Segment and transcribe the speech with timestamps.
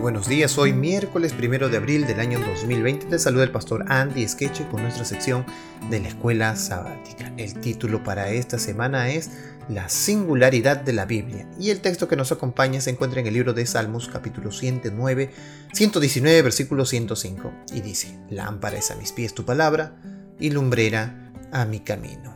[0.00, 4.26] buenos días, hoy miércoles primero de abril del año 2020 te saluda el pastor Andy
[4.26, 5.44] Skeche con nuestra sección
[5.90, 7.30] de la escuela sabática.
[7.36, 9.30] El título para esta semana es
[9.68, 13.34] La singularidad de la Biblia y el texto que nos acompaña se encuentra en el
[13.34, 15.30] libro de Salmos capítulo 109,
[15.74, 19.96] 119 versículo 105 y dice, Lámpara es a mis pies tu palabra
[20.38, 22.34] y lumbrera a mi camino.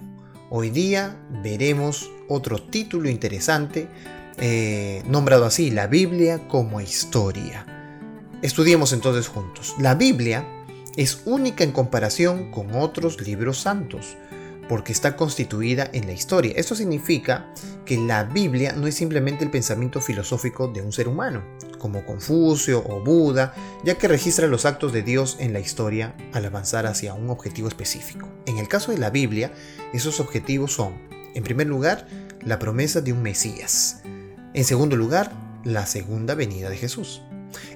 [0.51, 3.89] Hoy día veremos otro título interesante
[4.39, 7.67] eh, nombrado así, la Biblia como historia.
[8.43, 9.75] Estudiemos entonces juntos.
[9.79, 10.47] La Biblia
[10.97, 14.17] es única en comparación con otros libros santos,
[14.69, 16.53] porque está constituida en la historia.
[16.57, 17.53] Esto significa
[17.85, 21.45] que la Biblia no es simplemente el pensamiento filosófico de un ser humano,
[21.79, 26.47] como Confucio o Buda, ya que registra los actos de Dios en la historia al
[26.47, 28.29] avanzar hacia un objetivo específico.
[28.47, 29.53] En el caso de la Biblia,
[29.93, 30.95] esos objetivos son,
[31.35, 32.07] en primer lugar,
[32.43, 34.03] la promesa de un Mesías,
[34.55, 35.33] en segundo lugar,
[35.65, 37.23] la segunda venida de Jesús.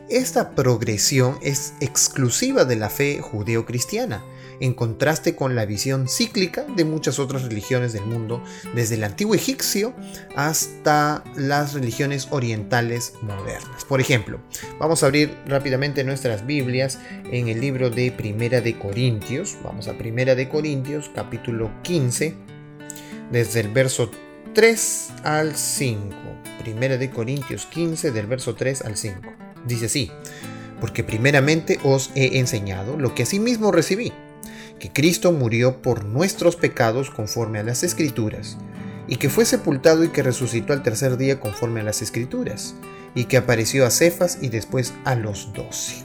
[0.08, 4.25] Esta progresión es exclusiva de la fe judeo-cristiana,
[4.61, 8.42] en contraste con la visión cíclica de muchas otras religiones del mundo,
[8.75, 9.94] desde el antiguo egipcio
[10.34, 13.84] hasta las religiones orientales modernas.
[13.84, 14.41] Por ejemplo,
[14.80, 16.98] vamos a abrir rápidamente nuestras Biblias
[17.30, 19.56] en el libro de Primera de Corintios.
[19.62, 22.34] Vamos a Primera de Corintios, capítulo 15,
[23.30, 24.11] desde el verso
[24.59, 26.17] 3 al 5.
[26.59, 29.20] Primera de Corintios 15 del verso 3 al 5.
[29.64, 30.11] Dice así,
[30.81, 34.12] porque primeramente os he enseñado lo que asimismo recibí,
[34.81, 38.59] que Cristo murió por nuestros pecados conforme a las escrituras,
[39.06, 42.75] y que fue sepultado y que resucitó al tercer día conforme a las escrituras,
[43.14, 46.03] y que apareció a Cefas y después a los doce.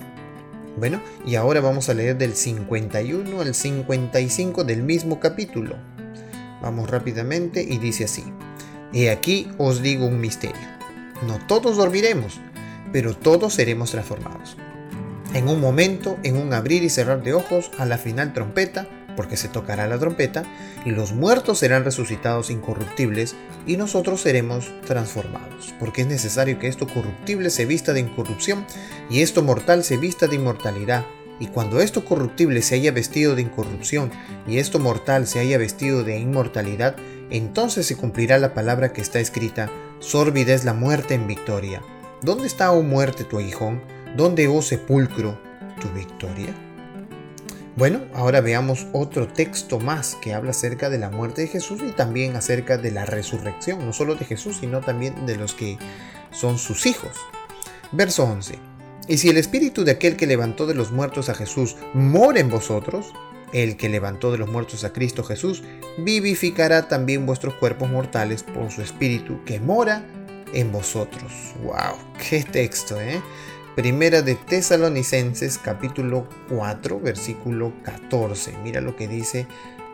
[0.77, 5.75] Bueno, y ahora vamos a leer del 51 al 55 del mismo capítulo.
[6.61, 8.23] Vamos rápidamente y dice así.
[8.93, 10.67] He aquí os digo un misterio.
[11.27, 12.39] No todos dormiremos,
[12.91, 14.55] pero todos seremos transformados.
[15.33, 19.35] En un momento, en un abrir y cerrar de ojos, a la final trompeta, porque
[19.35, 20.43] se tocará la trompeta,
[20.85, 23.35] y los muertos serán resucitados incorruptibles,
[23.65, 28.65] y nosotros seremos transformados, porque es necesario que esto corruptible se vista de incorrupción,
[29.09, 31.05] y esto mortal se vista de inmortalidad.
[31.39, 34.11] Y cuando esto corruptible se haya vestido de incorrupción
[34.47, 36.95] y esto mortal se haya vestido de inmortalidad,
[37.29, 39.69] entonces se cumplirá la palabra que está escrita,
[39.99, 41.81] sórbida es la muerte en victoria.
[42.21, 43.81] ¿Dónde está, oh muerte, tu aguijón?
[44.15, 45.39] ¿Dónde, oh sepulcro,
[45.81, 46.53] tu victoria?
[47.75, 51.91] Bueno, ahora veamos otro texto más que habla acerca de la muerte de Jesús y
[51.91, 55.79] también acerca de la resurrección, no solo de Jesús, sino también de los que
[56.31, 57.11] son sus hijos.
[57.91, 58.59] Verso 11.
[59.07, 62.49] Y si el espíritu de aquel que levantó de los muertos a Jesús mora en
[62.49, 63.11] vosotros,
[63.53, 65.63] el que levantó de los muertos a Cristo Jesús,
[65.97, 70.05] vivificará también vuestros cuerpos mortales por su espíritu que mora
[70.53, 71.53] en vosotros.
[71.63, 71.97] ¡Wow!
[72.29, 73.21] ¡Qué texto, eh!
[73.75, 78.53] Primera de Tesalonicenses capítulo 4 versículo 14.
[78.63, 79.47] Mira lo que dice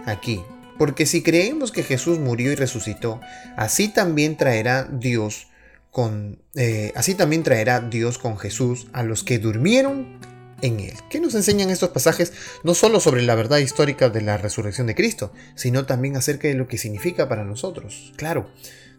[0.06, 0.42] aquí.
[0.78, 3.22] Porque si creemos que Jesús murió y resucitó,
[3.56, 5.48] así también traerá Dios
[5.92, 10.20] con, eh, así también traerá Dios con Jesús a los que durmieron
[10.62, 10.94] en él.
[11.10, 12.34] ¿Qué nos enseñan estos pasajes?
[12.64, 16.54] No solo sobre la verdad histórica de la resurrección de Cristo, sino también acerca de
[16.54, 18.14] lo que significa para nosotros.
[18.16, 18.50] Claro,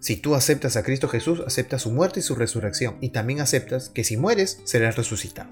[0.01, 3.91] si tú aceptas a Cristo Jesús, aceptas su muerte y su resurrección, y también aceptas
[3.91, 5.51] que si mueres, serás resucitado.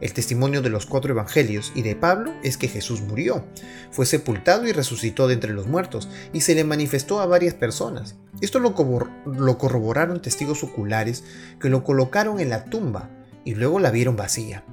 [0.00, 3.44] El testimonio de los cuatro evangelios y de Pablo es que Jesús murió,
[3.90, 8.16] fue sepultado y resucitó de entre los muertos, y se le manifestó a varias personas.
[8.40, 11.22] Esto lo, corroboraron testigos oculares
[11.60, 13.10] que lo colocaron en la tumba
[13.44, 14.64] y luego la vieron vacía.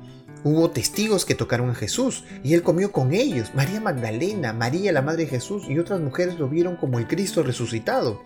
[0.44, 3.52] Hubo testigos que tocaron a Jesús y él comió con ellos.
[3.54, 7.44] María Magdalena, María la Madre de Jesús y otras mujeres lo vieron como el Cristo
[7.44, 8.24] resucitado.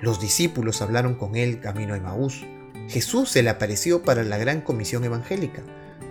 [0.00, 2.44] Los discípulos hablaron con él camino a Emaús.
[2.88, 5.62] Jesús se le apareció para la gran comisión evangélica.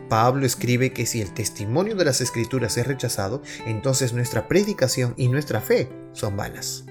[0.07, 5.27] Pablo escribe que si el testimonio de las escrituras es rechazado, entonces nuestra predicación y
[5.27, 6.85] nuestra fe son vanas.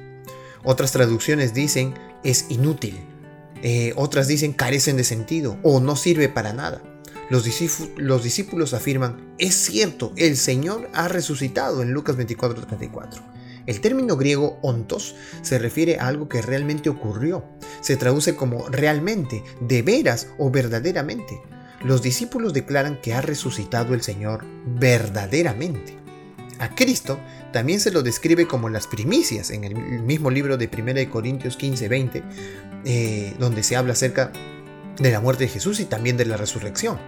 [0.63, 3.01] Otras traducciones dicen es inútil,
[3.63, 6.83] eh, otras dicen carecen de sentido o no sirve para nada.
[7.33, 7.49] Los,
[7.97, 13.23] los, discípulos afirman, es cierto, el Señor ha resucitado en Lucas 24:34.
[13.65, 17.45] El término griego ontos se refiere a algo que realmente ocurrió.
[17.81, 21.41] Se traduce como realmente, de veras o verdaderamente
[21.85, 24.45] los discípulos declaran que ha resucitado el Señor
[24.79, 25.97] verdaderamente.
[26.59, 27.19] A Cristo
[27.53, 31.89] también se lo describe como las primicias en el mismo libro de 1 Corintios 15,
[31.89, 32.23] 20,
[32.85, 34.33] eh, donde se habla acerca
[34.99, 36.99] de la muerte de Jesús y también de la resurrección.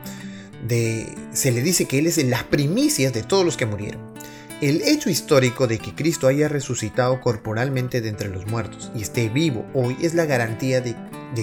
[0.69, 4.14] se le dice que Él es las primicias de todos los que murieron.
[4.60, 9.28] El hecho histórico de que Cristo haya resucitado corporalmente de entre los muertos y esté
[9.28, 10.94] vivo hoy es la garantía de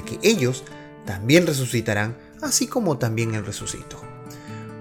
[0.02, 0.64] que ellos
[1.06, 4.02] también resucitarán así como también Él resucitó.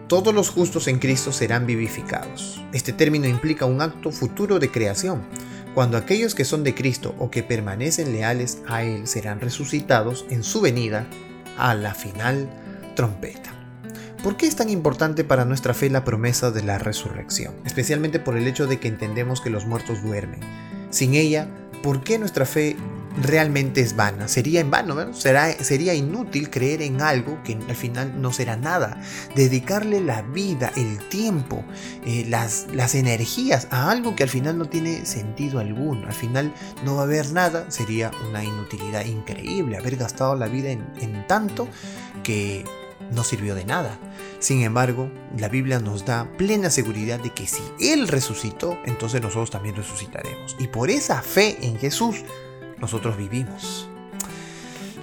[0.08, 2.60] Todos los justos en Cristo serán vivificados.
[2.72, 5.22] Este término implica un acto futuro de creación,
[5.74, 10.42] cuando aquellos que son de Cristo o que permanecen leales a Él serán resucitados en
[10.42, 11.06] su venida
[11.60, 12.48] a la final
[12.96, 13.50] trompeta.
[14.22, 17.54] ¿Por qué es tan importante para nuestra fe la promesa de la resurrección?
[17.64, 20.40] Especialmente por el hecho de que entendemos que los muertos duermen.
[20.90, 21.48] Sin ella,
[21.82, 22.76] ¿por qué nuestra fe
[23.16, 24.28] realmente es vana?
[24.28, 29.00] Sería en vano, Será, sería inútil creer en algo que al final no será nada.
[29.34, 31.64] Dedicarle la vida, el tiempo,
[32.04, 36.06] eh, las, las energías a algo que al final no tiene sentido alguno.
[36.06, 36.52] Al final
[36.84, 39.76] no va a haber nada, sería una inutilidad increíble.
[39.76, 41.68] Haber gastado la vida en, en tanto
[42.22, 42.64] que
[43.12, 43.98] no sirvió de nada.
[44.38, 49.50] Sin embargo, la Biblia nos da plena seguridad de que si Él resucitó, entonces nosotros
[49.50, 50.56] también resucitaremos.
[50.58, 52.24] Y por esa fe en Jesús,
[52.80, 53.88] nosotros vivimos.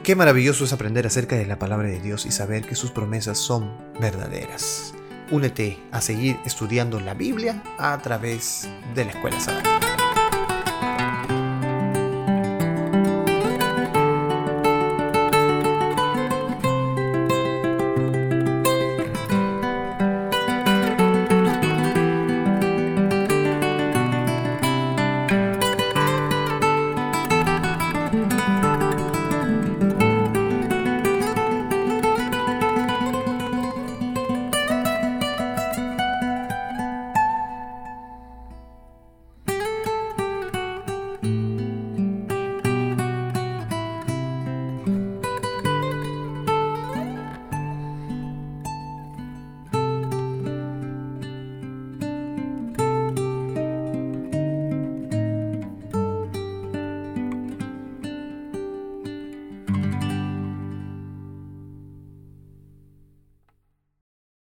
[0.03, 3.37] Qué maravilloso es aprender acerca de la palabra de Dios y saber que sus promesas
[3.37, 4.93] son verdaderas.
[5.31, 9.87] Únete a seguir estudiando la Biblia a través de la Escuela Sabática.